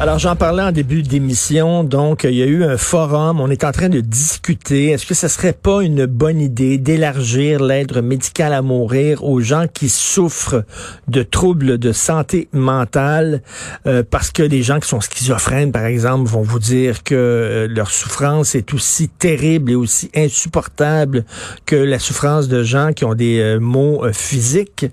Alors, 0.00 0.18
j'en 0.18 0.34
parlais 0.34 0.64
en 0.64 0.72
début 0.72 1.02
d'émission. 1.02 1.84
Donc, 1.84 2.24
il 2.24 2.34
y 2.34 2.42
a 2.42 2.46
eu 2.46 2.64
un 2.64 2.76
forum. 2.76 3.40
On 3.40 3.48
est 3.48 3.62
en 3.62 3.70
train 3.70 3.88
de 3.88 4.00
discuter. 4.00 4.90
Est-ce 4.90 5.06
que 5.06 5.14
ce 5.14 5.28
serait 5.28 5.52
pas 5.52 5.82
une 5.84 6.06
bonne 6.06 6.40
idée 6.40 6.78
d'élargir 6.78 7.62
l'aide 7.62 7.96
médicale 8.02 8.54
à 8.54 8.60
mourir 8.60 9.22
aux 9.22 9.38
gens 9.38 9.66
qui 9.72 9.88
souffrent 9.88 10.64
de 11.06 11.22
troubles 11.22 11.78
de 11.78 11.92
santé 11.92 12.48
mentale? 12.52 13.40
Euh, 13.86 14.02
parce 14.08 14.32
que 14.32 14.42
les 14.42 14.64
gens 14.64 14.80
qui 14.80 14.88
sont 14.88 15.00
schizophrènes, 15.00 15.70
par 15.70 15.84
exemple, 15.84 16.28
vont 16.28 16.42
vous 16.42 16.58
dire 16.58 17.04
que 17.04 17.14
euh, 17.14 17.68
leur 17.68 17.92
souffrance 17.92 18.56
est 18.56 18.74
aussi 18.74 19.08
terrible 19.08 19.70
et 19.70 19.76
aussi 19.76 20.10
insupportable 20.16 21.24
que 21.66 21.76
la 21.76 22.00
souffrance 22.00 22.48
de 22.48 22.64
gens 22.64 22.92
qui 22.92 23.04
ont 23.04 23.14
des 23.14 23.38
euh, 23.38 23.60
maux 23.60 24.04
physiques. 24.12 24.86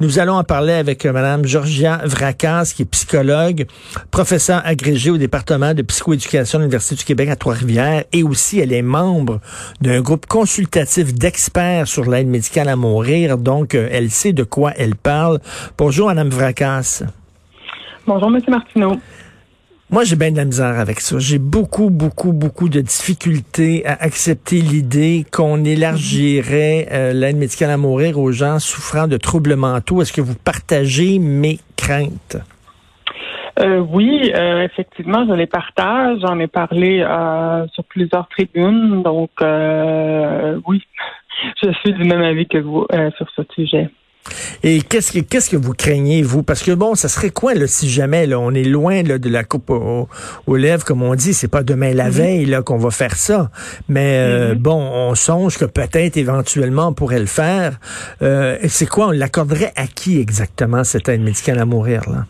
Nous 0.00 0.18
allons 0.18 0.34
en 0.34 0.44
parler 0.44 0.72
avec 0.72 1.06
Madame 1.06 1.44
Georgia 1.44 2.00
Vracas, 2.04 2.72
qui 2.74 2.82
est 2.82 2.86
psychologue, 2.86 3.66
professeure 4.10 4.47
agrégée 4.56 5.10
au 5.10 5.18
département 5.18 5.74
de 5.74 5.82
psychoéducation 5.82 6.58
de 6.58 6.64
l'Université 6.64 6.94
du 6.96 7.04
Québec 7.04 7.28
à 7.28 7.36
Trois-Rivières 7.36 8.04
et 8.12 8.22
aussi 8.22 8.58
elle 8.58 8.72
est 8.72 8.82
membre 8.82 9.40
d'un 9.80 10.00
groupe 10.00 10.26
consultatif 10.26 11.14
d'experts 11.14 11.86
sur 11.86 12.08
l'aide 12.10 12.28
médicale 12.28 12.68
à 12.68 12.76
mourir. 12.76 13.38
Donc, 13.38 13.74
euh, 13.74 13.88
elle 13.92 14.10
sait 14.10 14.32
de 14.32 14.44
quoi 14.44 14.72
elle 14.76 14.94
parle. 14.94 15.40
Bonjour, 15.76 16.06
Madame 16.06 16.30
Vracas. 16.30 17.02
Bonjour, 18.06 18.30
Monsieur 18.30 18.50
Martineau. 18.50 18.96
Moi, 19.90 20.04
j'ai 20.04 20.16
bien 20.16 20.30
de 20.30 20.36
la 20.36 20.44
misère 20.44 20.78
avec 20.78 21.00
ça. 21.00 21.18
J'ai 21.18 21.38
beaucoup, 21.38 21.88
beaucoup, 21.88 22.32
beaucoup 22.32 22.68
de 22.68 22.82
difficultés 22.82 23.86
à 23.86 23.94
accepter 24.02 24.60
l'idée 24.60 25.24
qu'on 25.30 25.64
élargirait 25.64 26.88
euh, 26.92 27.12
l'aide 27.14 27.36
médicale 27.36 27.70
à 27.70 27.78
mourir 27.78 28.18
aux 28.18 28.30
gens 28.30 28.58
souffrant 28.58 29.06
de 29.08 29.16
troubles 29.16 29.56
mentaux. 29.56 30.02
Est-ce 30.02 30.12
que 30.12 30.20
vous 30.20 30.34
partagez 30.34 31.18
mes 31.18 31.58
craintes? 31.76 32.36
Euh, 33.60 33.78
oui, 33.80 34.30
euh, 34.34 34.62
effectivement, 34.64 35.26
je 35.28 35.32
les 35.34 35.46
partage. 35.46 36.18
J'en 36.22 36.38
ai 36.38 36.46
parlé 36.46 37.00
euh, 37.00 37.66
sur 37.74 37.84
plusieurs 37.84 38.28
tribunes. 38.28 39.02
Donc, 39.02 39.30
oui, 40.66 40.82
je 41.62 41.70
suis 41.80 41.92
du 41.94 42.04
même 42.04 42.22
avis 42.22 42.46
que 42.46 42.58
vous 42.58 42.86
sur 43.16 43.26
ce 43.34 43.42
sujet. 43.54 43.88
Et 44.62 44.82
qu'est-ce 44.82 45.12
que 45.12 45.20
qu'est-ce 45.20 45.48
que 45.48 45.56
vous 45.56 45.72
craignez 45.72 46.20
vous? 46.22 46.42
Parce 46.42 46.62
que 46.62 46.72
bon, 46.72 46.94
ça 46.94 47.08
serait 47.08 47.30
quoi 47.30 47.54
là 47.54 47.66
si 47.66 47.88
jamais 47.88 48.26
là, 48.26 48.38
on 48.38 48.52
est 48.52 48.64
loin 48.64 49.02
là, 49.02 49.16
de 49.16 49.30
la 49.30 49.42
coupe 49.42 49.70
au- 49.70 50.06
aux 50.46 50.56
lèvres 50.56 50.84
comme 50.84 51.02
on 51.02 51.14
dit, 51.14 51.32
c'est 51.32 51.48
pas 51.48 51.62
demain 51.62 51.94
la 51.94 52.10
veille 52.10 52.44
là 52.44 52.60
qu'on 52.62 52.76
va 52.76 52.90
faire 52.90 53.14
ça. 53.16 53.50
Mais 53.88 54.18
euh, 54.18 54.54
bon, 54.54 54.74
on 54.76 55.14
songe 55.14 55.56
que 55.56 55.64
peut-être 55.64 56.18
éventuellement 56.18 56.88
on 56.88 56.92
pourrait 56.92 57.20
le 57.20 57.26
faire. 57.26 57.78
Euh, 58.20 58.58
c'est 58.66 58.86
quoi 58.88 59.06
On 59.08 59.10
l'accorderait 59.12 59.72
à 59.76 59.86
qui 59.86 60.20
exactement 60.20 60.84
cette 60.84 61.08
aide 61.08 61.22
médicale 61.22 61.58
à 61.58 61.64
mourir 61.64 62.02
là? 62.10 62.26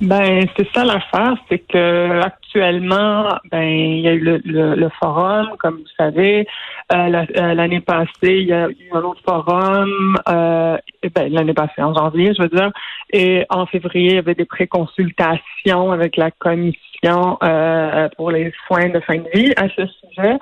Ben, 0.00 0.46
c'est 0.56 0.68
ça 0.72 0.84
l'affaire, 0.84 1.34
c'est 1.48 1.58
que 1.58 2.20
actuellement, 2.20 3.36
ben, 3.50 3.62
il 3.62 3.98
y 4.00 4.06
a 4.06 4.12
eu 4.12 4.20
le, 4.20 4.40
le- 4.44 4.76
le 4.76 4.88
forum, 4.90 5.48
comme 5.58 5.78
vous 5.78 5.92
savez. 5.96 6.46
Euh, 6.92 7.24
euh, 7.36 7.54
l'année 7.54 7.80
passée, 7.80 8.08
il 8.22 8.46
y 8.46 8.52
a 8.52 8.68
eu 8.68 8.76
un 8.92 9.00
autre 9.00 9.20
forum. 9.28 10.16
Euh, 10.28 10.78
ben, 11.16 11.32
l'année 11.32 11.52
passée, 11.52 11.82
en 11.82 11.94
janvier, 11.94 12.32
je 12.32 12.42
veux 12.42 12.48
dire. 12.48 12.70
Et 13.12 13.44
en 13.50 13.66
février, 13.66 14.10
il 14.10 14.14
y 14.14 14.18
avait 14.18 14.36
des 14.36 14.44
préconsultations 14.44 15.90
avec 15.90 16.16
la 16.16 16.30
commission 16.30 17.36
euh, 17.42 18.08
pour 18.16 18.30
les 18.30 18.52
soins 18.68 18.90
de 18.90 19.00
fin 19.00 19.16
de 19.16 19.28
vie 19.34 19.52
à 19.56 19.68
ce 19.70 19.84
sujet. 19.86 20.38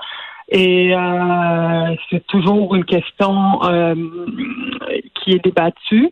Et 0.50 0.94
euh, 0.94 1.94
c'est 2.10 2.26
toujours 2.26 2.74
une 2.74 2.84
question 2.84 3.62
euh, 3.64 3.94
qui 5.14 5.32
est 5.32 5.42
débattue. 5.42 6.10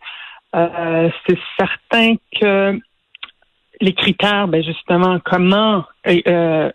C'est 0.55 1.39
certain 1.59 2.15
que 2.41 2.79
les 3.85 3.93
critères, 3.93 4.49
ben 4.49 4.63
justement, 4.63 5.19
comment 5.25 5.85
euh, 6.07 6.71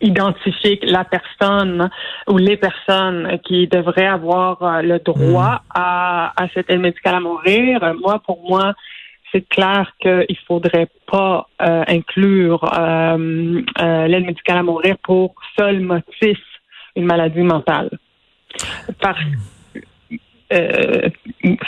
identifier 0.00 0.78
la 0.82 1.04
personne 1.04 1.90
ou 2.28 2.36
les 2.38 2.56
personnes 2.56 3.38
qui 3.46 3.66
devraient 3.66 4.12
avoir 4.20 4.62
euh, 4.62 4.82
le 4.82 4.98
droit 4.98 5.62
à, 5.74 6.32
à 6.40 6.48
cette 6.52 6.70
aide 6.70 6.80
médicale 6.80 7.16
à 7.16 7.20
mourir. 7.20 7.82
Euh, 7.82 7.94
Moi, 8.04 8.20
pour 8.26 8.38
moi, 8.48 8.74
c'est 9.32 9.46
clair 9.48 9.92
qu'il 10.00 10.38
faudrait 10.46 10.90
pas 11.10 11.48
euh, 11.60 11.84
inclure 11.88 12.62
euh, 12.62 13.62
euh, 13.80 14.06
l'aide 14.06 14.26
médicale 14.26 14.58
à 14.58 14.62
mourir 14.62 14.96
pour 15.02 15.34
seul 15.58 15.80
motif 15.80 16.38
une 16.94 17.06
maladie 17.06 17.46
mentale. 17.54 17.90
Parce 19.00 19.18
euh, 20.52 21.08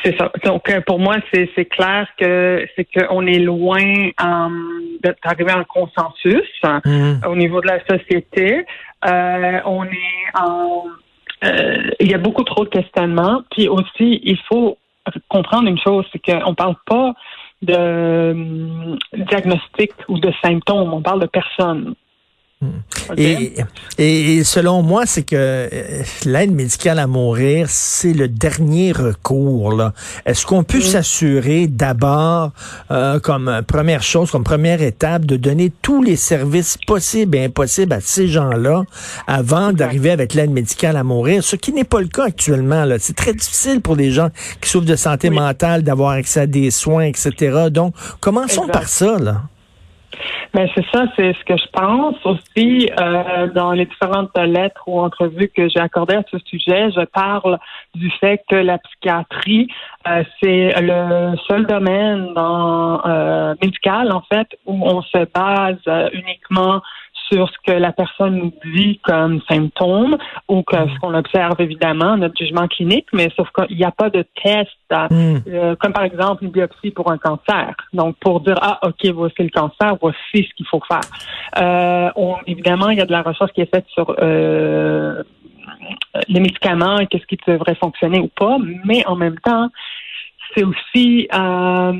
c'est 0.03 0.17
ça. 0.17 0.33
Donc 0.45 0.71
euh, 0.71 0.81
pour 0.81 0.99
moi, 0.99 1.17
c'est 1.33 1.65
clair 1.67 2.07
que 2.19 2.67
c'est 2.75 2.85
qu'on 2.85 3.27
est 3.27 3.39
loin 3.39 3.83
euh, 3.83 4.49
d'arriver 5.25 5.51
à 5.51 5.59
un 5.59 5.65
consensus 5.65 6.43
Mhm. 6.85 7.21
au 7.29 7.37
niveau 7.37 7.61
de 7.61 7.69
la 7.69 7.81
société. 7.87 8.65
Euh, 9.05 9.61
on 9.65 9.85
est 9.85 10.39
en 10.39 10.85
euh, 11.45 11.91
il 12.01 12.11
y 12.11 12.15
a 12.15 12.19
beaucoup 12.19 12.45
trop 12.45 12.65
de 12.65 12.71
questionnements. 12.71 13.43
Puis 13.51 13.69
aussi, 13.69 14.21
il 14.23 14.39
faut 14.49 14.79
comprendre 15.29 15.69
une 15.69 15.79
chose, 15.79 16.05
c'est 16.13 16.19
qu'on 16.19 16.55
parle 16.55 16.77
pas 16.87 17.13
de 17.63 17.75
euh, 17.77 18.97
diagnostic 19.13 19.93
ou 20.09 20.19
de 20.19 20.33
symptômes, 20.43 20.93
on 20.93 21.03
parle 21.03 21.21
de 21.21 21.27
personnes. 21.27 21.95
Et, 23.19 23.55
et, 23.99 24.37
et 24.39 24.45
selon 24.45 24.83
moi, 24.83 25.05
c'est 25.05 25.23
que 25.23 25.37
euh, 25.37 26.03
l'aide 26.25 26.53
médicale 26.53 26.99
à 26.99 27.07
mourir, 27.07 27.67
c'est 27.69 28.15
le 28.15 28.29
dernier 28.29 28.93
recours. 28.93 29.91
Est-ce 30.25 30.47
qu'on 30.47 30.65
peut 30.65 30.81
s'assurer 30.81 31.67
d'abord, 31.67 32.53
euh, 32.91 33.21
comme 33.21 33.63
première 33.67 34.03
chose, 34.03 34.31
comme 34.31 34.43
première 34.43 34.81
étape, 34.81 35.27
de 35.27 35.37
donner 35.37 35.71
tous 35.83 36.03
les 36.03 36.17
services 36.17 36.79
possibles 36.87 37.37
et 37.37 37.45
impossibles 37.45 37.93
à 37.93 38.01
ces 38.01 38.27
gens-là 38.27 38.85
avant 39.27 39.73
d'arriver 39.73 40.11
avec 40.11 40.33
l'aide 40.33 40.51
médicale 40.51 40.97
à 40.97 41.05
mourir, 41.05 41.45
ce 41.45 41.57
qui 41.57 41.73
n'est 41.75 41.85
pas 41.85 42.01
le 42.01 42.09
cas 42.09 42.25
actuellement. 42.25 42.87
C'est 42.99 43.17
très 43.17 43.35
difficile 43.35 43.83
pour 43.83 43.97
les 43.97 44.11
gens 44.13 44.31
qui 44.63 44.71
souffrent 44.71 44.87
de 44.87 44.97
santé 44.97 45.29
Oui. 45.29 45.37
mentale 45.37 45.83
d'avoir 45.83 46.13
accès 46.13 46.41
à 46.41 46.47
des 46.47 46.71
soins, 46.71 47.03
etc. 47.05 47.69
Donc, 47.71 47.95
commençons 48.21 48.63
Exact. 48.63 48.73
par 48.73 48.89
ça. 48.89 49.19
Là. 49.19 49.43
Ben 50.55 50.69
c'est 50.75 50.85
ça, 50.93 51.05
c'est 51.17 51.33
ce 51.35 51.45
que 51.45 51.57
je 51.57 51.69
pense 51.73 52.17
aussi 52.25 52.91
euh, 52.99 53.49
dans 53.49 53.73
les 53.73 53.87
différentes 53.87 54.37
lettres 54.37 54.83
ou 54.87 55.01
entrevues 55.01 55.51
que 55.55 55.69
j'ai 55.69 55.81
accordées 55.81 56.15
à 56.15 56.25
ce 56.31 56.39
sujet. 56.39 56.91
Je 56.91 57.05
parle 57.05 57.59
du 57.95 58.11
fait 58.21 58.43
que 58.49 58.57
la 58.57 58.79
psychiatrie 58.79 59.69
euh, 60.09 60.23
c'est 60.41 60.73
le 60.81 61.37
seul 61.49 61.67
domaine 61.67 62.33
dans 62.35 63.05
euh, 63.05 63.55
médical 63.61 64.13
en 64.13 64.23
fait 64.23 64.47
où 64.65 64.79
on 64.83 65.03
se 65.03 65.27
base 65.35 65.79
euh, 65.89 66.09
uniquement 66.13 66.81
sur 67.31 67.49
ce 67.49 67.55
que 67.67 67.73
la 67.77 67.93
personne 67.93 68.37
nous 68.37 68.53
dit 68.75 69.01
comme 69.03 69.41
symptômes 69.49 70.17
ou 70.49 70.63
que 70.63 70.77
ce 70.77 70.99
qu'on 71.01 71.15
observe 71.15 71.61
évidemment, 71.61 72.17
notre 72.17 72.37
jugement 72.37 72.69
clinique, 72.69 73.07
mais 73.13 73.29
sauf 73.37 73.49
qu'il 73.51 73.77
n'y 73.77 73.85
a 73.85 73.91
pas 73.91 74.11
de 74.11 74.25
test, 74.43 74.71
à- 74.91 75.09
Hmm. 75.11 75.39
euh, 75.49 75.75
comme 75.77 75.93
par 75.93 76.05
exemple 76.05 76.45
une 76.45 76.51
biopsie 76.51 76.91
pour 76.91 77.11
un 77.11 77.19
cancer. 77.19 77.75
Donc 77.93 78.17
pour 78.21 78.41
dire 78.41 78.57
ah 78.63 78.79
ok 78.83 79.07
voici 79.13 79.43
le 79.43 79.49
cancer, 79.51 79.97
voici 80.01 80.19
ce 80.35 80.55
qu'il 80.55 80.67
faut 80.67 80.81
faire. 80.87 81.01
Euh, 81.61 82.11
on- 82.17 82.37
évidemment 82.47 82.91
il 82.91 82.99
y 82.99 83.01
a 83.01 83.07
de 83.07 83.13
la 83.13 83.23
recherche 83.23 83.53
qui 83.53 83.61
est 83.61 83.71
faite 83.75 83.87
sur 83.89 84.15
euh, 84.21 85.23
les 86.29 86.41
médicaments 86.41 86.99
et 86.99 87.07
qu'est-ce 87.07 87.27
qui 87.27 87.39
devrait 87.47 87.75
fonctionner 87.77 88.21
ou 88.21 88.29
pas, 88.29 88.57
mais 88.85 89.05
en 89.07 89.17
même 89.17 89.39
temps 89.41 89.69
c'est 90.55 90.65
aussi 90.65 91.29
euh, 91.35 91.93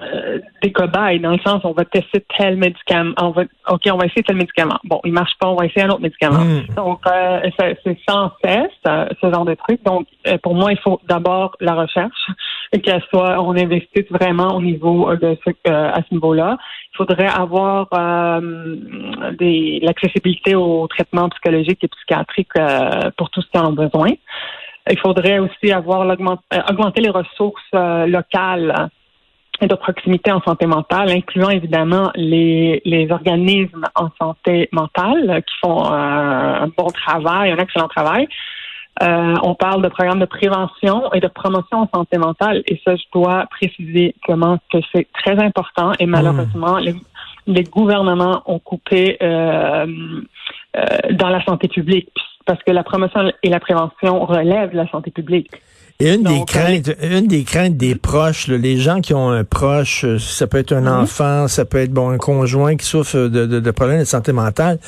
euh, 0.00 0.38
des 0.62 0.70
cobayes 0.70 1.18
dans 1.18 1.32
le 1.32 1.38
sens 1.38 1.60
on 1.64 1.72
va 1.72 1.84
tester 1.84 2.24
tel 2.36 2.56
médicament, 2.56 3.14
on 3.20 3.30
va 3.30 3.42
ok 3.68 3.82
on 3.92 3.96
va 3.96 4.06
essayer 4.06 4.22
tel 4.22 4.36
médicament. 4.36 4.78
Bon 4.84 5.00
il 5.04 5.12
marche 5.12 5.32
pas, 5.40 5.48
on 5.48 5.56
va 5.56 5.66
essayer 5.66 5.82
un 5.82 5.90
autre 5.90 6.02
médicament. 6.02 6.44
Mm. 6.44 6.74
Donc 6.76 7.00
euh, 7.06 7.40
c'est 7.58 7.98
sans 8.08 8.30
cesse 8.44 8.70
euh, 8.86 9.06
ce 9.20 9.32
genre 9.32 9.44
de 9.44 9.54
truc. 9.54 9.82
Donc 9.84 10.06
euh, 10.26 10.38
pour 10.38 10.54
moi 10.54 10.72
il 10.72 10.78
faut 10.78 11.00
d'abord 11.08 11.56
la 11.60 11.74
recherche 11.74 12.26
et 12.72 12.80
qu'elle 12.80 13.02
soit 13.10 13.42
on 13.42 13.56
investisse 13.56 14.06
vraiment 14.10 14.56
au 14.56 14.62
niveau 14.62 15.10
euh, 15.10 15.16
de 15.16 15.36
ce, 15.44 15.50
euh, 15.68 15.90
à 15.90 15.96
ce 16.08 16.14
niveau-là. 16.14 16.58
Il 16.92 16.96
faudrait 16.96 17.26
avoir 17.26 17.88
euh, 17.92 18.76
des 19.38 19.80
l'accessibilité 19.82 20.54
aux 20.54 20.86
traitements 20.86 21.28
psychologiques 21.30 21.82
et 21.82 21.88
psychiatriques 21.88 22.56
euh, 22.58 23.10
pour 23.16 23.30
tous 23.30 23.44
qui 23.50 23.58
en 23.58 23.70
ont 23.70 23.72
besoin. 23.72 24.10
il 24.90 24.98
faudrait 25.00 25.38
aussi 25.38 25.72
avoir 25.72 26.00
augmenter 26.00 27.00
les 27.00 27.10
ressources 27.10 27.72
locales 27.72 28.90
de 29.66 29.74
proximité 29.74 30.30
en 30.30 30.40
santé 30.42 30.66
mentale, 30.66 31.10
incluant 31.10 31.50
évidemment 31.50 32.10
les, 32.14 32.80
les 32.84 33.10
organismes 33.10 33.86
en 33.94 34.08
santé 34.20 34.68
mentale 34.72 35.42
qui 35.46 35.54
font 35.60 35.84
un 35.84 36.68
bon 36.68 36.88
travail, 36.88 37.50
un 37.50 37.58
excellent 37.58 37.88
travail. 37.88 38.28
Euh, 39.02 39.34
on 39.42 39.54
parle 39.54 39.82
de 39.82 39.88
programmes 39.88 40.18
de 40.18 40.26
prévention 40.26 41.12
et 41.12 41.20
de 41.20 41.28
promotion 41.28 41.78
en 41.78 41.88
santé 41.94 42.18
mentale, 42.18 42.62
et 42.66 42.80
ça, 42.84 42.96
je 42.96 43.04
dois 43.12 43.46
préciser 43.46 44.14
comment 44.26 44.58
que 44.72 44.78
c'est 44.92 45.06
très 45.12 45.38
important. 45.38 45.92
Et 46.00 46.06
malheureusement, 46.06 46.78
les, 46.78 46.96
les, 47.46 47.62
gouvernements 47.62 48.42
ont 48.46 48.58
coupé 48.58 49.16
euh, 49.22 49.86
euh, 50.76 50.84
dans 51.12 51.28
la 51.28 51.44
santé 51.44 51.68
publique, 51.68 52.12
parce 52.44 52.60
que 52.64 52.72
la 52.72 52.82
promotion 52.82 53.30
et 53.42 53.50
la 53.50 53.60
prévention 53.60 54.24
relèvent 54.24 54.72
de 54.72 54.76
la 54.76 54.88
santé 54.88 55.12
publique. 55.12 55.50
Et 56.00 56.14
une 56.14 56.22
des 56.22 56.44
craintes, 56.46 56.90
une 57.02 57.26
des 57.26 57.42
craintes 57.42 57.76
des 57.76 57.96
proches, 57.96 58.46
les 58.46 58.76
gens 58.78 59.00
qui 59.00 59.14
ont 59.14 59.30
un 59.30 59.42
proche, 59.42 60.06
ça 60.18 60.46
peut 60.46 60.58
être 60.58 60.72
un 60.72 60.82
mhm. 60.82 61.02
enfant, 61.02 61.48
ça 61.48 61.64
peut 61.64 61.78
être 61.78 61.92
bon 61.92 62.10
un 62.10 62.18
conjoint 62.18 62.76
qui 62.76 62.86
souffre 62.86 63.18
de, 63.18 63.46
de, 63.46 63.58
de 63.58 63.70
problèmes 63.72 63.98
de 63.98 64.04
santé 64.04 64.32
mentale 64.32 64.78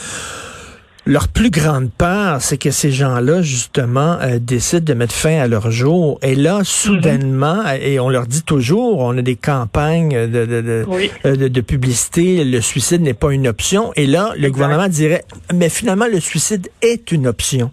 leur 1.07 1.29
plus 1.29 1.51
grande 1.51 1.91
peur, 1.91 2.41
c'est 2.41 2.57
que 2.59 2.71
ces 2.71 2.93
gens-là, 2.93 3.43
justement, 3.43 4.19
euh, 4.21 4.39
décident 4.39 4.85
de 4.85 4.95
mettre 4.95 5.15
fin 5.15 5.41
à 5.41 5.49
leur 5.49 5.71
jour. 5.71 6.19
Et 6.23 6.35
là, 6.35 6.61
soudainement, 6.63 7.63
mhm. 7.63 7.81
et 7.83 8.01
on 8.01 8.09
leur 8.09 8.27
dit 8.27 8.43
toujours, 8.43 9.01
on 9.01 9.17
a 9.17 9.23
des 9.23 9.37
campagnes 9.37 10.29
de, 10.29 10.47
de, 10.47 10.61
de, 10.61 10.87
euh, 11.25 11.49
de, 11.49 11.61
publicité, 11.61 12.45
le 12.45 12.61
suicide 12.61 13.03
n'est 13.03 13.15
pas 13.15 13.33
une 13.33 13.49
option. 13.49 13.93
Et 13.97 14.07
là, 14.07 14.35
le 14.39 14.51
gouvernement 14.51 14.89
dirait, 14.89 15.25
mais 15.55 15.69
finalement, 15.69 16.07
le 16.07 16.21
suicide 16.21 16.69
est 16.83 17.11
une 17.13 17.27
option. 17.27 17.71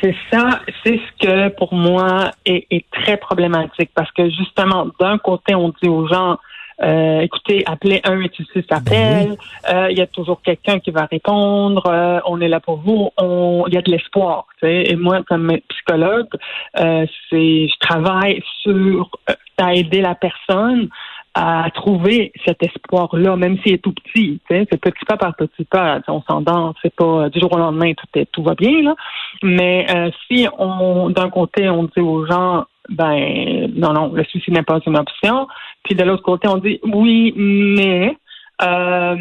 C'est 0.00 0.14
ça, 0.30 0.60
c'est 0.84 0.98
ce 0.98 1.26
que 1.26 1.48
pour 1.56 1.74
moi 1.74 2.30
est, 2.46 2.66
est 2.70 2.84
très 2.90 3.16
problématique 3.16 3.90
parce 3.94 4.10
que 4.12 4.30
justement, 4.30 4.86
d'un 4.98 5.18
côté, 5.18 5.54
on 5.54 5.68
dit 5.82 5.88
aux 5.88 6.06
gens, 6.06 6.38
euh, 6.82 7.20
écoutez, 7.20 7.62
appelez 7.66 8.00
186 8.04 8.64
appel. 8.70 8.92
Ben 8.94 9.36
euh, 9.70 9.90
il 9.90 9.98
y 9.98 10.00
a 10.00 10.06
toujours 10.06 10.40
quelqu'un 10.40 10.78
qui 10.78 10.90
va 10.90 11.04
répondre. 11.04 11.84
Euh, 11.86 12.20
on 12.26 12.40
est 12.40 12.48
là 12.48 12.60
pour 12.60 12.78
vous. 12.78 13.10
Il 13.20 13.74
y 13.74 13.76
a 13.76 13.82
de 13.82 13.90
l'espoir. 13.90 14.46
Et 14.62 14.96
moi, 14.96 15.22
comme 15.28 15.52
psychologue, 15.68 16.28
c'est 16.74 17.68
je 17.68 17.78
travaille 17.78 18.42
sur 18.62 19.10
à 19.58 19.74
aider 19.74 20.00
la 20.00 20.14
personne 20.14 20.88
à 21.34 21.68
trouver 21.74 22.32
cet 22.44 22.62
espoir-là, 22.62 23.36
même 23.36 23.58
s'il 23.58 23.74
est 23.74 23.78
tout 23.78 23.92
petit. 23.92 24.40
C'est 24.48 24.66
petit 24.66 25.04
pas 25.06 25.16
par 25.16 25.36
petit 25.36 25.64
pas. 25.64 26.00
On 26.08 26.22
s'endort, 26.22 26.74
c'est 26.82 26.94
pas 26.94 27.28
du 27.28 27.38
jour 27.38 27.52
au 27.52 27.58
lendemain, 27.58 27.92
tout, 27.94 28.18
est, 28.18 28.26
tout 28.32 28.42
va 28.42 28.54
bien. 28.54 28.82
Là. 28.82 28.94
Mais 29.42 29.86
si 30.26 30.48
on 30.58 31.10
d'un 31.10 31.30
côté, 31.30 31.68
on 31.68 31.84
dit 31.84 32.00
aux 32.00 32.26
gens 32.26 32.64
ben 32.88 33.70
non, 33.76 33.92
non, 33.92 34.12
le 34.12 34.24
suicide 34.24 34.54
n'est 34.54 34.62
pas 34.62 34.80
une 34.84 34.98
option. 34.98 35.46
Puis 35.84 35.94
de 35.94 36.02
l'autre 36.02 36.22
côté, 36.22 36.48
on 36.48 36.58
dit 36.58 36.80
oui, 36.82 37.32
mais 37.36 38.16
euh, 38.62 39.16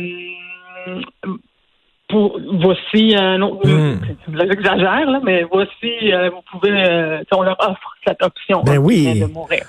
pour, 2.07 2.39
voici 2.53 3.15
un 3.15 3.41
autre. 3.41 3.67
Hmm. 3.67 3.99
J'exagère, 4.33 5.09
là, 5.09 5.19
mais 5.23 5.43
voici, 5.43 6.11
euh, 6.11 6.29
vous 6.29 6.41
pouvez, 6.51 6.71
euh, 6.71 7.21
on 7.31 7.43
leur 7.43 7.57
offre 7.59 7.95
cette 8.05 8.21
option 8.23 8.63
ben 8.63 8.77
oui. 8.77 9.19
de 9.19 9.25
mourir. 9.27 9.63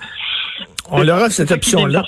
On 0.92 1.02
leur 1.02 1.22
offre 1.22 1.32
cette 1.32 1.52
option-là. 1.52 2.02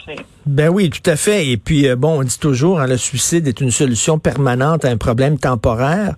Ben 0.45 0.69
oui, 0.69 0.91
tout 0.91 1.09
à 1.09 1.15
fait. 1.15 1.47
Et 1.47 1.57
puis, 1.57 1.89
euh, 1.89 1.95
bon, 1.95 2.19
on 2.19 2.25
dit 2.25 2.39
toujours, 2.39 2.81
hein, 2.81 2.89
le 2.89 2.97
suicide 2.97 3.47
est 3.47 3.61
une 3.61 3.71
solution 3.71 4.19
permanente 4.19 4.85
à 4.85 4.89
un 4.89 4.97
problème 4.97 5.39
temporaire. 5.39 6.17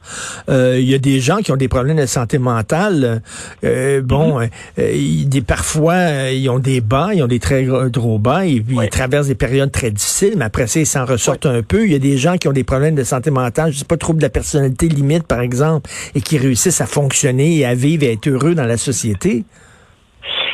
Euh, 0.48 0.78
il 0.80 0.88
y 0.88 0.94
a 0.94 0.98
des 0.98 1.20
gens 1.20 1.38
qui 1.38 1.52
ont 1.52 1.56
des 1.56 1.68
problèmes 1.68 1.98
de 1.98 2.06
santé 2.06 2.38
mentale. 2.38 3.20
Euh, 3.64 4.00
bon, 4.00 4.40
mm-hmm. 4.40 5.28
des, 5.28 5.42
parfois, 5.42 6.30
ils 6.30 6.48
ont 6.48 6.58
des 6.58 6.80
bas, 6.80 7.10
ils 7.12 7.22
ont 7.22 7.28
des 7.28 7.38
très 7.38 7.64
gros 7.64 8.18
bas, 8.18 8.46
et 8.46 8.62
puis 8.62 8.76
ils 8.82 8.88
traversent 8.88 9.26
des 9.26 9.34
périodes 9.34 9.70
très 9.70 9.90
difficiles, 9.90 10.34
mais 10.38 10.46
après 10.46 10.68
ça, 10.68 10.80
ils 10.80 10.86
s'en 10.86 11.04
ressortent 11.04 11.46
un 11.46 11.62
peu. 11.62 11.84
Il 11.84 11.92
y 11.92 11.96
a 11.96 11.98
des 11.98 12.16
gens 12.16 12.38
qui 12.38 12.48
ont 12.48 12.52
des 12.52 12.64
problèmes 12.64 12.94
de 12.94 13.04
santé 13.04 13.30
mentale, 13.30 13.72
je 13.72 13.80
sais 13.80 13.84
pas, 13.84 13.98
trouble 13.98 14.20
de 14.20 14.24
la 14.24 14.30
personnalité 14.30 14.88
limite, 14.88 15.24
par 15.24 15.40
exemple, 15.40 15.90
et 16.14 16.22
qui 16.22 16.38
réussissent 16.38 16.80
à 16.80 16.86
fonctionner 16.86 17.58
et 17.58 17.66
à 17.66 17.74
vivre 17.74 18.04
et 18.04 18.08
à 18.08 18.12
être 18.12 18.26
heureux 18.26 18.54
dans 18.54 18.64
la 18.64 18.78
société. 18.78 19.44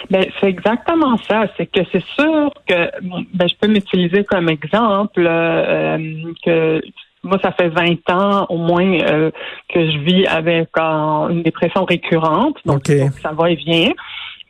Ben, 0.09 0.25
c'est 0.41 0.49
exactement 0.49 1.17
ça. 1.29 1.47
C'est 1.57 1.67
que 1.67 1.81
c'est 1.93 2.05
sûr 2.19 2.53
que 2.67 2.91
ben, 3.35 3.49
je 3.49 3.55
peux 3.61 3.69
m'utiliser 3.69 4.25
comme 4.25 4.49
exemple 4.49 5.25
euh, 5.27 5.99
que 6.45 6.81
moi, 7.23 7.39
ça 7.43 7.53
fait 7.53 7.69
20 7.69 8.11
ans 8.11 8.47
au 8.49 8.57
moins 8.57 8.99
euh, 9.01 9.31
que 9.69 9.91
je 9.91 9.99
vis 9.99 10.27
avec 10.27 10.69
une 10.79 11.43
dépression 11.43 11.85
récurrente. 11.85 12.57
Donc, 12.65 12.87
ça 12.87 13.33
va 13.33 13.51
et 13.51 13.57
vient. 13.57 13.91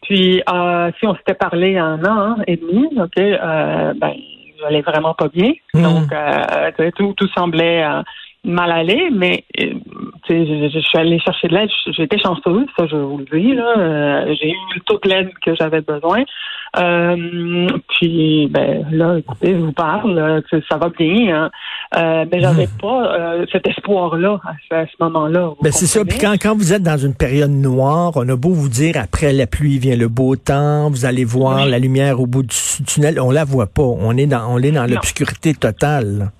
Puis, 0.02 0.42
euh, 0.48 0.90
si 0.98 1.06
on 1.06 1.14
s'était 1.16 1.34
parlé 1.34 1.76
un 1.76 2.04
an 2.04 2.36
et 2.46 2.56
demi, 2.56 2.86
OK, 2.96 3.16
ben, 3.16 4.12
j'allais 4.60 4.82
vraiment 4.82 5.14
pas 5.14 5.28
bien. 5.28 5.52
Hmm. 5.74 5.82
Donc, 5.82 6.94
tout, 6.96 7.14
tout 7.16 7.28
semblait 7.36 7.84
mal 8.44 8.70
aller, 8.72 9.10
mais 9.12 9.44
euh, 9.60 9.74
je, 10.28 10.70
je, 10.72 10.78
suis 10.78 10.98
allée 10.98 11.18
chercher 11.18 11.48
de 11.48 11.54
l'aide. 11.54 11.70
J'ai 11.94 12.04
été 12.04 12.18
chanceuse, 12.18 12.66
ça 12.78 12.86
je 12.86 12.96
vous 12.96 13.18
le 13.18 13.24
dis. 13.24 13.54
Là. 13.54 13.78
Euh, 13.78 14.34
j'ai 14.40 14.50
eu 14.50 14.80
toute 14.86 15.04
l'aide 15.04 15.30
que 15.44 15.54
j'avais 15.54 15.82
besoin. 15.82 16.24
Euh, 16.78 17.66
puis 17.88 18.48
ben 18.50 18.86
là, 18.92 19.18
écoutez, 19.18 19.54
je 19.54 19.60
vous 19.60 19.72
parle, 19.72 20.42
ça 20.68 20.76
va 20.76 20.88
bien. 20.88 21.34
Hein. 21.34 21.50
Euh, 21.96 22.24
mais 22.30 22.40
j'avais 22.40 22.66
hmm. 22.66 22.80
pas 22.80 23.16
cet 23.52 23.66
espoir-là 23.66 24.40
à, 24.70 24.86
ce 24.86 24.94
moment-là. 25.00 25.50
Ben 25.62 25.72
c'est 25.72 25.86
ça. 25.86 26.04
Puis 26.04 26.18
quand, 26.18 26.34
quand 26.40 26.56
vous 26.56 26.72
êtes 26.72 26.82
dans 26.82 26.96
une 26.96 27.14
période 27.14 27.50
noire, 27.50 28.12
on 28.14 28.28
a 28.28 28.36
beau 28.36 28.50
vous 28.50 28.68
dire 28.68 28.94
après 28.96 29.32
la 29.32 29.46
pluie 29.46 29.78
vient 29.78 29.96
le 29.96 30.08
beau 30.08 30.36
temps, 30.36 30.88
vous 30.88 31.04
allez 31.04 31.24
voir 31.24 31.66
la 31.66 31.78
lumière 31.78 32.20
au 32.20 32.26
bout 32.26 32.44
du 32.44 32.84
tunnel, 32.86 33.20
on 33.20 33.32
la 33.32 33.44
voit 33.44 33.66
pas. 33.66 33.82
On 33.82 34.16
est 34.16 34.26
dans 34.26 34.46
on 34.48 34.58
est 34.58 34.72
dans 34.72 34.86
l'obscurité 34.86 35.52
totale. 35.54 36.30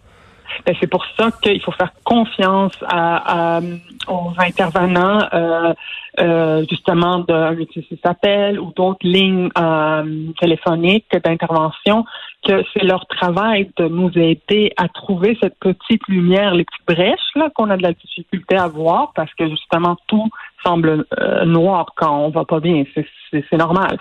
Ben, 0.66 0.74
c'est 0.80 0.86
pour 0.86 1.04
ça 1.18 1.30
qu'il 1.42 1.60
faut 1.62 1.72
faire 1.72 1.92
confiance 2.04 2.76
à, 2.86 3.60
aux 4.08 4.32
intervenants, 4.38 5.20
euh, 5.32 5.74
euh, 6.18 6.64
justement, 6.68 7.20
de 7.20 7.66
appel 8.04 8.58
ou 8.58 8.72
d'autres 8.74 9.06
lignes 9.06 9.48
euh, 9.58 10.32
téléphoniques 10.40 11.06
d'intervention, 11.24 12.04
que 12.46 12.64
c'est 12.72 12.84
leur 12.84 13.06
travail 13.06 13.70
de 13.76 13.86
nous 13.86 14.10
aider 14.16 14.72
à 14.76 14.88
trouver 14.88 15.36
cette 15.40 15.58
petite 15.60 16.06
lumière, 16.08 16.54
les 16.54 16.64
petites 16.64 16.86
brèches 16.86 17.18
là 17.36 17.50
qu'on 17.54 17.70
a 17.70 17.76
de 17.76 17.82
la 17.82 17.92
difficulté 17.92 18.56
à 18.56 18.66
voir 18.66 19.12
parce 19.14 19.32
que 19.34 19.48
justement 19.48 19.96
tout 20.06 20.28
semble 20.64 21.04
euh, 21.18 21.44
noir 21.44 21.86
quand 21.96 22.18
on 22.18 22.30
va 22.30 22.44
pas 22.44 22.60
bien. 22.60 22.84
C'est 23.32 23.56
normal. 23.56 23.98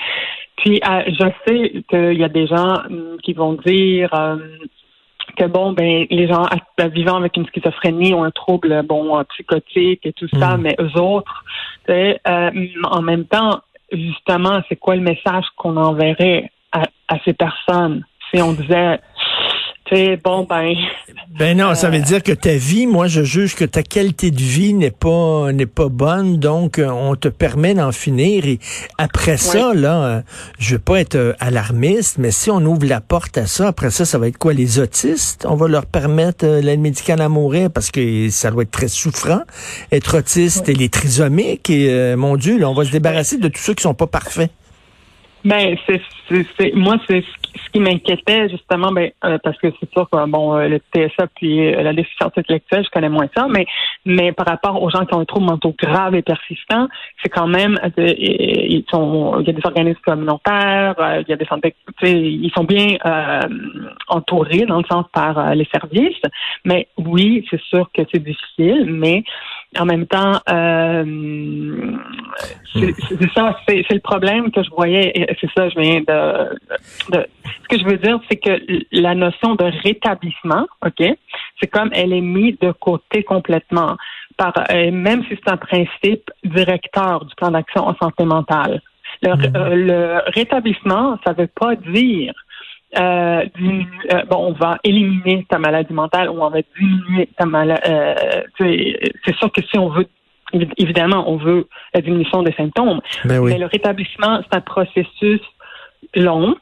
Puis 0.58 0.82
je 0.84 1.32
sais 1.46 1.84
qu'il 1.90 2.20
y 2.20 2.24
a 2.24 2.30
des 2.30 2.48
gens 2.48 2.74
hum, 2.90 3.18
qui 3.24 3.34
vont 3.34 3.54
dire 3.54 4.10
que 5.36 5.46
bon, 5.46 5.74
ben 5.74 6.06
les 6.10 6.28
gens 6.28 6.46
vivant 6.92 7.18
avec 7.18 7.38
une 7.38 7.46
schizophrénie 7.48 8.14
ont 8.14 8.24
un 8.24 8.32
trouble 8.32 8.84
bon 8.84 9.24
psychotique 9.26 10.06
et 10.06 10.14
tout 10.14 10.28
ça, 10.40 10.58
mm. 10.58 10.62
mais 10.62 10.76
eux 10.80 11.00
autres, 11.00 11.44
euh, 11.90 12.52
en 12.84 13.02
même 13.02 13.26
temps, 13.26 13.62
justement, 13.92 14.62
c'est 14.70 14.76
quoi 14.76 14.96
le 14.96 15.02
message 15.02 15.46
qu'on 15.58 15.78
enverrait 15.78 16.52
à, 16.72 16.84
à 17.08 17.18
ces 17.26 17.34
personnes? 17.34 18.06
Si 18.34 18.42
on 18.42 18.54
disait 18.54 19.00
bon, 20.24 20.44
ben. 20.44 20.76
Ben 21.38 21.58
non, 21.58 21.76
ça 21.76 21.90
veut 21.90 22.00
euh, 22.00 22.02
dire 22.02 22.24
que 22.24 22.32
ta 22.32 22.56
vie, 22.56 22.88
moi, 22.88 23.08
je 23.08 23.24
juge 23.24 23.56
que 23.56 23.66
ta 23.66 23.84
qualité 23.84 24.32
de 24.32 24.42
vie 24.42 24.74
n'est 24.74 24.92
pas 24.92 25.52
n'est 25.52 25.66
pas 25.66 25.90
bonne, 25.90 26.38
donc 26.38 26.80
euh, 26.80 26.90
on 26.90 27.16
te 27.16 27.28
permet 27.28 27.74
d'en 27.74 27.92
finir. 27.92 28.46
Et 28.46 28.60
après 28.98 29.38
ça, 29.38 29.74
là, 29.74 30.04
euh, 30.04 30.22
je 30.60 30.74
veux 30.74 30.80
pas 30.80 31.00
être 31.00 31.36
alarmiste, 31.40 32.18
mais 32.18 32.32
si 32.32 32.50
on 32.52 32.60
ouvre 32.66 32.86
la 32.86 33.02
porte 33.02 33.38
à 33.38 33.46
ça, 33.46 33.68
après 33.68 33.90
ça, 33.90 34.06
ça 34.06 34.18
va 34.18 34.28
être 34.28 34.38
quoi 34.38 34.54
les 34.54 34.80
autistes? 34.80 35.46
On 35.48 35.56
va 35.56 35.68
leur 35.68 35.86
permettre 35.86 36.46
l'aide 36.46 36.80
médicale 36.80 37.22
à 37.22 37.30
mourir 37.30 37.70
parce 37.72 37.92
que 37.92 38.30
ça 38.30 38.52
doit 38.52 38.64
être 38.64 38.72
très 38.72 38.88
souffrant, 38.88 39.42
être 39.92 40.18
autiste 40.18 40.68
et 40.70 40.74
les 40.74 40.90
trisomiques. 40.90 41.70
Et 41.70 42.16
mon 42.16 42.36
Dieu, 42.38 42.58
là, 42.58 42.70
on 42.70 42.74
va 42.74 42.86
se 42.86 42.92
débarrasser 42.92 43.38
de 43.38 43.48
tous 43.48 43.62
ceux 43.62 43.74
qui 43.74 43.84
sont 43.84 43.94
pas 43.94 44.08
parfaits. 44.08 44.52
Ben, 45.46 45.78
c'est, 45.88 46.02
c'est, 46.58 46.74
moi, 46.74 46.98
c'est 47.08 47.22
ce 47.22 47.39
qui 47.72 47.80
m'inquiétait 47.80 48.50
justement, 48.50 48.92
ben, 48.92 49.12
euh, 49.24 49.38
parce 49.44 49.58
que 49.58 49.68
c'est 49.80 49.92
sûr 49.92 50.10
que 50.10 50.26
bon, 50.28 50.56
euh, 50.56 50.68
le 50.68 50.80
TSA 50.80 51.28
puis 51.36 51.74
euh, 51.74 51.84
la 51.84 51.94
déficience 51.94 52.32
intellectuelle, 52.36 52.84
je 52.84 52.90
connais 52.90 53.10
moins 53.10 53.28
ça, 53.36 53.48
mais 53.50 53.66
mais 54.06 54.32
par 54.32 54.48
rapport 54.48 54.82
aux 54.82 54.90
gens 54.90 55.06
qui 55.06 55.14
ont 55.16 55.20
un 55.20 55.26
trouble 55.26 55.46
mentaux 55.46 55.76
grave 55.78 56.16
et 56.16 56.22
persistant, 56.22 56.88
c'est 57.22 57.30
quand 57.30 57.48
même, 57.48 57.80
ils 57.98 58.86
sont, 58.90 59.40
il 59.40 59.48
y 59.48 59.50
a 59.50 59.54
des 59.54 59.66
organismes 59.66 60.00
communautaires, 60.06 60.96
il 61.22 61.30
y 61.30 61.34
a 61.34 61.36
des 61.36 61.46
santé, 61.46 61.76
ils 62.04 62.52
sont 62.56 62.64
bien 62.64 62.98
entourés 64.08 64.66
dans 64.66 64.80
le 64.80 64.86
sens 64.90 65.06
par 65.14 65.54
les 65.56 65.68
services, 65.72 66.22
mais 66.66 66.88
oui, 66.98 67.46
c'est 67.50 67.62
sûr 67.62 67.90
que 67.94 68.02
c'est 68.12 68.24
difficile, 68.24 68.86
mais 68.88 69.24
en 69.78 69.86
même 69.86 70.08
temps, 70.08 70.40
euh, 70.50 71.96
c'est 72.74 73.32
ça, 73.36 73.56
c'est 73.68 73.92
le 73.92 74.00
problème 74.00 74.52
que 74.52 74.64
je 74.64 74.70
voyais, 74.72 75.14
c'est 75.40 75.50
ça, 75.56 75.70
je 75.70 75.80
viens 75.80 76.00
de, 76.02 76.56
de, 77.12 77.26
Ce 77.64 77.68
que 77.70 77.80
je 77.80 77.86
veux 77.86 77.98
dire, 77.98 78.20
c'est 78.30 78.38
que 78.38 78.60
la 78.92 79.14
notion 79.16 79.56
de 79.56 79.66
rétablissement, 79.84 80.66
OK, 80.86 81.04
c'est 81.60 81.68
comme 81.68 81.90
elle 81.94 82.14
est 82.14 82.22
mise 82.22 82.58
de 82.60 82.72
côté 82.72 83.24
complètement. 83.24 83.96
par, 84.38 84.54
euh, 84.72 84.90
même 84.92 85.22
si 85.26 85.32
c'est 85.32 85.52
un 85.52 85.58
principe 85.58 86.32
directeur 86.46 87.26
du 87.26 87.36
plan 87.36 87.52
d'action 87.52 87.86
en 87.86 87.96
santé 88.02 88.24
mentale. 88.24 88.82
Le, 89.22 89.36
Mhm. 89.36 89.56
euh, 89.58 89.76
le 89.76 90.32
rétablissement, 90.34 91.20
ça 91.26 91.34
veut 91.34 91.48
pas 91.60 91.76
dire 91.76 92.32
euh, 92.98 93.46
euh, 93.46 94.24
bon, 94.30 94.38
on 94.48 94.54
va 94.54 94.78
éliminer 94.84 95.46
ta 95.50 95.60
maladie 95.60 95.94
mentale 95.94 96.30
ou 96.30 96.42
on 96.42 96.50
va 96.50 96.60
diminuer 96.78 97.30
ta 97.38 97.46
maladie. 97.46 97.82
c'est 98.60 99.36
sûr 99.38 99.52
que 99.52 99.62
si 99.64 99.78
on 99.78 99.90
veut, 99.90 100.08
évidemment, 100.78 101.26
on 101.30 101.38
veut 101.38 101.68
la 101.94 102.02
diminution 102.02 102.42
des 102.44 102.54
symptômes, 102.54 103.00
Ben 103.26 103.40
oui. 103.40 103.52
mais 103.54 103.60
le 103.60 103.68
rétablissement, 103.68 104.42
c'est 104.44 104.58
un 104.58 104.62
processus 104.62 105.42
long, 106.16 106.56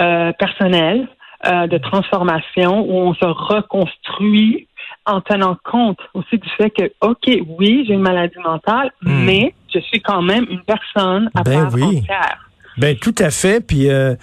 euh, 0.00 0.32
personnel, 0.38 1.08
euh, 1.46 1.66
de 1.66 1.78
transformation 1.78 2.80
où 2.86 2.92
on 2.98 3.14
se 3.14 3.24
reconstruit 3.24 4.66
en 5.06 5.22
tenant 5.22 5.56
compte 5.64 5.98
aussi 6.12 6.36
du 6.36 6.48
fait 6.50 6.68
que, 6.70 6.92
OK, 7.00 7.26
oui, 7.58 7.84
j'ai 7.86 7.94
une 7.94 8.02
maladie 8.02 8.38
mentale, 8.44 8.90
Hmm. 9.00 9.24
mais 9.24 9.54
je 9.72 9.80
suis 9.80 10.00
quand 10.02 10.20
même 10.20 10.46
une 10.50 10.60
personne 10.62 11.30
à 11.34 11.42
Ben 11.42 11.62
part 11.62 11.74
oui. 11.74 11.82
entière. 12.00 12.49
Ben 12.78 12.96
tout 12.96 13.14
à 13.18 13.30
fait. 13.30 13.60
Puis 13.60 13.90
euh, 13.90 14.14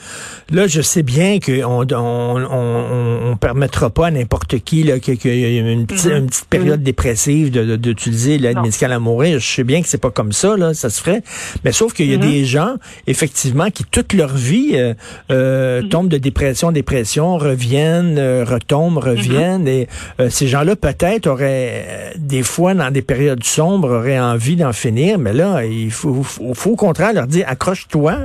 là, 0.51 0.67
je 0.67 0.81
sais 0.81 1.03
bien 1.03 1.39
qu'on 1.39 1.85
on, 1.91 1.95
on, 1.95 3.31
on, 3.31 3.37
permettra 3.37 3.89
pas 3.89 4.07
à 4.07 4.11
n'importe 4.11 4.57
qui 4.59 4.83
là, 4.83 4.99
qu'il 4.99 5.15
y 5.15 5.43
ait 5.43 5.57
une, 5.59 5.85
petite- 5.85 6.05
Mhm. 6.07 6.17
une 6.17 6.27
petite 6.27 6.45
période 6.45 6.81
dépressive 6.81 7.51
de- 7.51 7.63
de- 7.65 7.75
d'utiliser 7.75 8.37
l'aide 8.37 8.59
médicale 8.59 8.93
à 8.93 8.99
mourir. 8.99 9.39
Je 9.39 9.47
sais 9.47 9.63
bien 9.63 9.81
que 9.81 9.87
c'est 9.87 9.97
pas 9.99 10.09
comme 10.11 10.31
ça, 10.31 10.57
là, 10.57 10.73
ça 10.73 10.89
se 10.89 11.01
ferait. 11.01 11.21
Mais 11.65 11.71
sauf 11.71 11.93
qu'il 11.93 12.09
y 12.09 12.13
a 12.13 12.17
Mhm. 12.17 12.31
des 12.31 12.45
gens, 12.45 12.75
effectivement, 13.05 13.69
qui 13.69 13.83
toute 13.83 14.13
leur 14.13 14.35
vie 14.35 14.71
euh, 14.73 14.93
euh, 15.29 15.81
tombent 15.83 16.09
de 16.09 16.17
dépression 16.17 16.69
en 16.69 16.71
dépression, 16.71 17.37
reviennent, 17.37 18.17
euh, 18.17 18.43
retombent, 18.47 18.97
reviennent. 18.97 19.67
Et 19.67 19.87
euh, 20.19 20.29
ces 20.29 20.47
gens-là, 20.47 20.75
peut-être, 20.75 21.27
auraient 21.27 22.13
des 22.17 22.43
fois, 22.43 22.73
dans 22.73 22.91
des 22.91 23.01
périodes 23.01 23.43
sombres, 23.43 23.91
auraient 23.91 24.19
envie 24.19 24.55
d'en 24.55 24.73
finir. 24.73 25.19
Mais 25.19 25.33
là, 25.33 25.63
il 25.65 25.91
faut, 25.91 26.23
faut, 26.23 26.53
faut 26.53 26.71
au 26.71 26.75
contraire 26.75 27.13
leur 27.13 27.27
dire, 27.27 27.45
accroche-toi. 27.47 28.17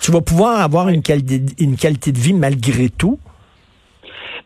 Tu 0.00 0.10
vas 0.12 0.20
pouvoir 0.20 0.60
avoir 0.60 0.88
une 0.88 1.02
qualité, 1.02 1.42
une 1.58 1.76
qualité 1.76 2.12
de 2.12 2.18
vie 2.18 2.34
malgré 2.34 2.88
tout. 2.90 3.18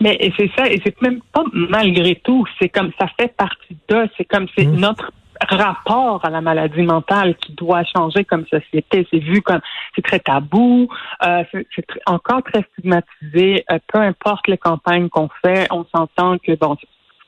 Mais 0.00 0.16
c'est 0.36 0.50
ça, 0.56 0.70
et 0.70 0.80
c'est 0.84 1.00
même 1.02 1.20
pas 1.32 1.42
malgré 1.52 2.14
tout, 2.16 2.44
c'est 2.60 2.68
comme 2.68 2.92
ça 3.00 3.06
fait 3.18 3.34
partie 3.36 3.76
de, 3.88 4.08
c'est 4.16 4.24
comme 4.24 4.46
c'est 4.56 4.64
Mhm. 4.64 4.78
notre 4.78 5.10
rapport 5.40 6.24
à 6.24 6.30
la 6.30 6.40
maladie 6.40 6.82
mentale 6.82 7.36
qui 7.36 7.52
doit 7.52 7.82
changer 7.84 8.24
comme 8.24 8.44
société. 8.46 9.06
C'est 9.10 9.18
vu 9.18 9.40
comme 9.42 9.60
c'est 9.94 10.02
très 10.02 10.18
tabou, 10.20 10.88
euh, 11.24 11.44
c'est 11.52 11.86
encore 12.06 12.42
très 12.42 12.64
stigmatisé. 12.72 13.64
Euh, 13.70 13.78
peu 13.92 14.00
importe 14.00 14.46
les 14.48 14.58
campagnes 14.58 15.08
qu'on 15.08 15.28
fait, 15.44 15.66
on 15.70 15.84
s'entend 15.94 16.38
que 16.38 16.54
bon, 16.56 16.76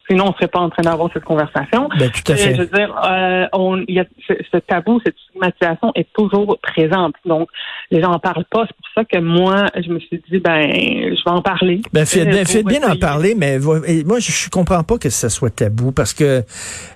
sinon 0.08 0.28
on 0.28 0.32
serait 0.34 0.48
pas 0.48 0.58
en 0.60 0.70
train 0.70 0.82
d'avoir 0.82 1.10
cette 1.12 1.24
conversation. 1.24 1.88
Ben, 1.98 2.10
tout 2.10 2.32
à 2.32 2.34
Euh, 2.34 2.36
fait. 2.36 2.54
Je 2.54 2.60
veux 2.62 2.66
dire, 2.66 2.94
euh, 3.04 3.46
on, 3.52 3.78
il 3.88 3.94
y 3.94 4.00
a 4.00 4.04
ce, 4.26 4.34
ce 4.52 4.56
tabou, 4.58 5.00
cette 5.04 5.14
stigmatisation 5.28 5.92
est 5.94 6.08
toujours 6.14 6.58
présente. 6.62 7.14
Donc, 7.24 7.48
les 7.90 8.00
gens 8.00 8.10
en 8.12 8.18
parlent 8.18 8.44
pas. 8.50 8.64
C'est 8.66 8.76
pour 8.76 8.86
ça 8.94 9.04
que 9.04 9.18
moi, 9.18 9.66
je 9.76 9.88
me 9.90 9.98
suis 10.00 10.22
dit, 10.30 10.38
ben, 10.38 10.68
je 10.72 11.24
vais 11.24 11.30
en 11.30 11.42
parler. 11.42 11.80
Ben, 11.92 12.04
faites, 12.06 12.26
Euh, 12.28 12.42
pour 12.42 12.52
faites 12.52 12.66
bien 12.66 12.80
d'en 12.80 12.86
essayer. 12.88 13.00
parler, 13.00 13.34
mais 13.36 13.58
moi, 13.58 14.18
je, 14.18 14.30
je 14.32 14.48
comprends 14.50 14.82
pas 14.82 14.98
que 14.98 15.10
ça 15.10 15.28
soit 15.28 15.54
tabou 15.54 15.92
parce 15.92 16.12
que 16.14 16.42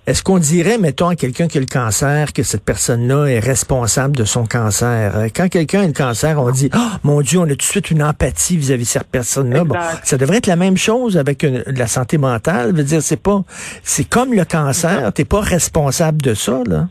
est-ce 0.07 0.23
qu'on 0.23 0.39
dirait, 0.39 0.79
mettons, 0.79 1.09
à 1.09 1.17
quelqu'un 1.17 1.47
qui 1.49 1.59
a 1.59 1.61
le 1.61 1.67
cancer 1.67 2.33
que 2.33 2.43
cette 2.43 2.65
personne-là 2.65 3.27
est 3.27 3.39
responsable 3.41 4.17
de 4.17 4.25
son 4.25 4.45
cancer? 4.47 5.17
Euh, 5.17 5.29
Quand 5.35 5.49
quelqu'un 5.49 5.83
a 5.83 5.87
le 5.87 5.93
cancer, 5.93 6.41
on 6.41 6.51
dit, 6.51 6.71
oh, 6.75 6.79
mon 7.05 7.21
Dieu, 7.21 7.39
on 7.39 7.45
a 7.45 7.49
tout 7.49 7.57
de 7.57 7.63
suite 7.63 7.91
une 7.91 8.03
empathie 8.03 8.57
vis-à-vis 8.57 8.85
de 8.85 8.89
cette 8.89 9.07
personne-là. 9.11 9.65
Bon, 9.65 9.75
ça 10.03 10.17
devrait 10.19 10.39
être 10.39 10.47
la 10.47 10.57
même 10.57 10.77
chose 10.77 11.17
avec 11.17 11.43
une- 11.43 11.63
la 11.67 11.87
santé 11.87 12.19
mentale. 12.19 12.71
Je 12.73 12.77
veux 12.77 12.83
dire, 12.85 12.94
c'est 13.01 13.23
pas, 13.23 13.43
c'est 13.83 14.09
comme 14.09 14.33
le 14.33 14.45
cancer, 14.45 15.13
t'es 15.13 15.25
pas 15.25 15.41
responsable 15.41 16.23
de 16.23 16.35
ça, 16.35 16.63
là. 16.67 16.87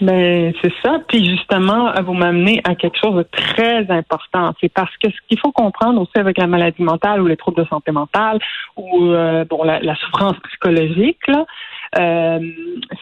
Ben, 0.00 0.54
c'est 0.62 0.72
ça. 0.82 0.98
Puis 1.08 1.28
justement, 1.28 1.92
vous 2.02 2.14
m'amenez 2.14 2.62
à 2.64 2.74
quelque 2.74 2.96
chose 2.98 3.16
de 3.16 3.26
très 3.30 3.90
important. 3.90 4.54
C'est 4.60 4.72
parce 4.72 4.96
que 4.96 5.10
ce 5.10 5.16
qu'il 5.28 5.38
faut 5.38 5.52
comprendre 5.52 6.00
aussi 6.00 6.18
avec 6.18 6.38
la 6.38 6.46
maladie 6.46 6.82
mentale 6.82 7.20
ou 7.20 7.26
les 7.26 7.36
troubles 7.36 7.62
de 7.62 7.68
santé 7.68 7.92
mentale 7.92 8.38
ou 8.76 9.10
euh, 9.10 9.44
bon 9.44 9.62
la, 9.62 9.80
la 9.80 9.94
souffrance 9.96 10.36
psychologique, 10.48 11.20
là, 11.28 11.44
euh, 11.98 12.40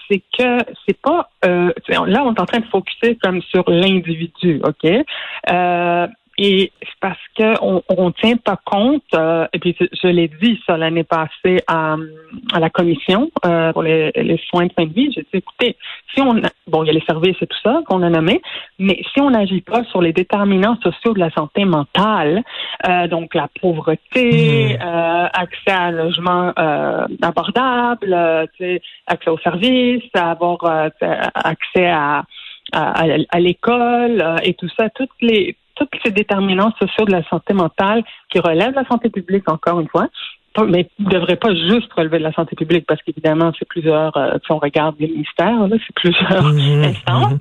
c'est 0.08 0.22
que 0.37 0.58
c'est 0.87 1.00
pas 1.00 1.30
euh, 1.44 1.70
là 1.88 2.25
on 2.25 2.34
est 2.34 2.40
en 2.40 2.46
train 2.46 2.60
de 2.60 2.66
focuser 2.66 3.16
comme 3.22 3.42
sur 3.42 3.70
l'individu, 3.70 4.60
ok? 4.64 4.90
Et 6.40 6.71
c'est 6.80 7.00
parce 7.00 7.18
que 7.37 7.54
on, 7.64 7.83
on 7.88 8.12
tient 8.12 8.37
pas 8.37 8.57
compte, 8.64 9.02
euh, 9.14 9.47
et 9.52 9.59
puis 9.59 9.75
je, 9.80 9.87
je 10.02 10.07
l'ai 10.07 10.28
dit 10.40 10.61
ça 10.66 10.76
l'année 10.76 11.02
passée 11.02 11.59
à, 11.66 11.97
à 12.52 12.61
la 12.61 12.71
commission 12.71 13.28
euh, 13.45 13.73
pour 13.73 13.83
les, 13.83 14.12
les 14.14 14.40
soins 14.49 14.66
de 14.66 14.73
fin 14.73 14.85
de 14.87 14.92
vie. 14.92 15.11
J'ai 15.12 15.23
dit, 15.23 15.28
écoutez, 15.33 15.76
si 16.14 16.21
on 16.21 16.37
a- 16.38 16.50
bon, 16.68 16.85
il 16.85 16.87
y 16.87 16.90
a 16.90 16.92
les 16.92 17.00
services 17.04 17.37
et 17.40 17.47
tout 17.49 17.59
ça 17.64 17.80
qu'on 17.87 18.02
a 18.02 18.09
nommé, 18.11 18.40
mais 18.78 19.02
si 19.12 19.21
on 19.21 19.30
n'agit 19.30 19.62
pas 19.62 19.83
sur 19.90 20.00
les 20.00 20.12
déterminants 20.12 20.76
sociaux 20.80 21.12
de 21.12 21.18
la 21.18 21.30
santé 21.30 21.64
mentale, 21.64 22.45
euh, 22.88 23.09
donc 23.09 23.35
la 23.35 23.49
pauvreté, 23.61 24.76
Mhm. 24.78 24.87
euh, 24.87 25.26
accès 25.33 25.71
à 25.73 25.83
un 25.87 25.90
logement 25.90 26.52
euh, 26.57 27.04
abordable, 27.21 28.12
euh, 28.12 28.47
accès 29.09 29.30
aux 29.30 29.38
services, 29.38 30.04
avoir 30.14 30.62
euh, 30.64 30.88
accès 31.35 31.88
à 31.88 32.23
à, 32.73 33.00
à- 33.02 33.16
à 33.30 33.40
l'école 33.40 34.21
euh, 34.21 34.37
et 34.42 34.52
tout 34.52 34.68
ça, 34.78 34.90
toutes 34.90 35.09
les 35.23 35.57
tous 35.78 35.99
ces 36.04 36.11
déterminants 36.11 36.73
sociaux 36.80 37.04
de 37.04 37.12
la 37.12 37.23
santé 37.28 37.54
mentale 37.54 38.02
qui 38.30 38.38
relèvent 38.40 38.70
de 38.70 38.76
la 38.80 38.87
santé 38.87 39.08
publique, 39.11 39.49
encore 39.50 39.80
une 39.80 39.88
fois, 39.88 40.08
mais 40.66 40.88
ne 40.99 41.08
devraient 41.11 41.37
pas 41.37 41.54
juste 41.54 41.92
relever 41.92 42.18
de 42.18 42.25
la 42.25 42.32
santé 42.32 42.56
publique 42.56 42.85
parce 42.87 43.00
qu'évidemment, 43.02 43.52
c'est 43.58 43.68
plusieurs, 43.68 44.16
euh, 44.16 44.37
si 44.44 44.50
on 44.52 44.58
regarde 44.58 44.97
les 44.99 45.08
ministères, 45.08 45.54
c'est 45.70 45.94
plusieurs 45.94 46.42
Mhm, 46.44 46.85
instances. 46.85 47.32
mhm. 47.32 47.38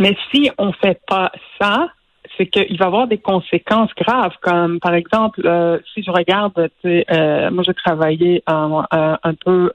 Mais 0.00 0.16
si 0.30 0.50
on 0.58 0.72
fait 0.72 1.00
pas 1.06 1.30
ça, 1.60 1.88
c'est 2.36 2.46
qu'il 2.48 2.76
va 2.76 2.84
y 2.84 2.88
avoir 2.88 3.06
des 3.06 3.18
conséquences 3.18 3.90
graves, 3.96 4.34
comme 4.42 4.78
par 4.80 4.94
exemple, 4.94 5.40
euh, 5.46 5.78
si 5.94 6.02
je 6.02 6.10
regarde, 6.10 6.68
euh, 6.84 7.50
moi 7.50 7.62
j'ai 7.64 7.72
travaillé 7.74 8.42
un, 8.46 8.84
un- 8.90 9.18
un 9.22 9.34
peu 9.34 9.72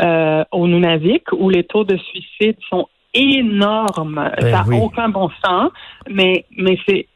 euh, 0.00 0.44
au 0.52 0.66
Nunavik 0.66 1.24
où 1.32 1.50
les 1.50 1.64
taux 1.64 1.84
de 1.84 1.96
suicide 1.98 2.56
sont 2.70 2.88
énormes. 3.14 4.30
Ben 4.40 4.40
ça 4.40 4.62
n'a 4.62 4.64
oui. 4.66 4.78
aucun 4.80 5.08
bon 5.08 5.30
sens, 5.42 5.70
mais, 6.08 6.44
mais 6.56 6.78
c'est 6.86 7.06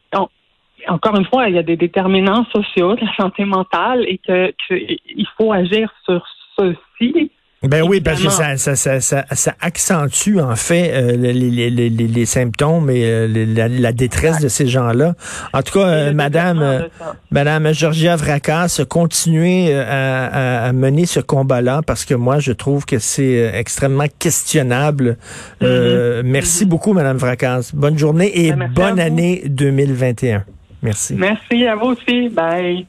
encore 0.88 1.16
une 1.16 1.24
fois, 1.26 1.48
il 1.48 1.54
y 1.54 1.58
a 1.58 1.62
des 1.62 1.76
déterminants 1.76 2.44
sociaux 2.54 2.94
de 2.94 3.04
la 3.04 3.14
santé 3.14 3.44
mentale 3.44 4.04
et 4.06 4.18
que, 4.18 4.52
que 4.68 4.74
il 4.74 5.26
faut 5.36 5.52
agir 5.52 5.92
sur 6.04 6.24
ceci. 6.58 7.23
Ben 7.66 7.82
oui, 7.82 8.00
parce 8.00 8.22
que 8.22 8.28
ça, 8.30 8.56
ça, 8.56 8.76
ça, 8.76 9.00
ça, 9.00 9.24
ça 9.32 9.54
accentue 9.60 10.38
en 10.40 10.54
fait 10.56 10.90
euh, 10.92 11.16
les, 11.16 11.32
les, 11.32 11.70
les, 11.70 11.88
les- 11.90 12.26
symptômes 12.26 12.90
et 12.90 13.04
euh, 13.04 13.26
la, 13.54 13.68
la 13.68 13.92
détresse 13.92 14.40
de 14.40 14.48
ces 14.48 14.66
gens-là. 14.66 15.14
En 15.52 15.62
tout 15.62 15.78
cas, 15.78 15.86
euh, 15.86 16.12
Madame. 16.12 16.84
Madame 17.30 17.72
Georgia 17.72 18.16
Vracas, 18.16 18.80
continuez 18.88 19.74
à, 19.74 20.26
à- 20.26 20.68
à 20.68 20.72
mener 20.72 21.06
ce 21.06 21.20
combat-là 21.20 21.80
parce 21.86 22.04
que 22.04 22.14
moi, 22.14 22.38
je 22.38 22.52
trouve 22.52 22.84
que 22.86 22.98
c'est 22.98 23.50
extrêmement 23.54 24.06
questionnable. 24.18 25.16
Euh, 25.62 26.22
Merci 26.24 26.64
beaucoup, 26.66 26.92
Madame 26.92 27.16
Vracas. 27.16 27.70
Bonne 27.74 27.98
journée 27.98 28.46
et 28.46 28.52
Ben, 28.52 28.70
bonne 28.74 29.00
année 29.00 29.42
2021. 29.46 30.44
Merci. 30.82 31.14
Merci 31.14 31.66
à 31.66 31.76
vous 31.76 31.92
aussi. 31.92 32.28
Bye. 32.28 32.86